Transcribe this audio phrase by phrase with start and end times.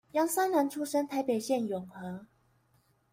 [0.13, 2.25] 楊三郎出生於台北縣永和